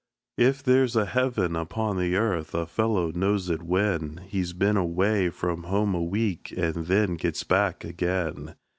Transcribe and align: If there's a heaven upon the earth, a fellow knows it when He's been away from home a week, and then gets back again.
If 0.39 0.63
there's 0.63 0.95
a 0.95 1.05
heaven 1.05 1.55
upon 1.55 1.97
the 1.99 2.15
earth, 2.15 2.55
a 2.55 2.65
fellow 2.65 3.11
knows 3.11 3.51
it 3.51 3.61
when 3.61 4.21
He's 4.25 4.51
been 4.51 4.75
away 4.75 5.29
from 5.29 5.65
home 5.65 5.93
a 5.93 6.01
week, 6.01 6.51
and 6.57 6.87
then 6.87 7.13
gets 7.13 7.43
back 7.43 7.83
again. 7.83 8.55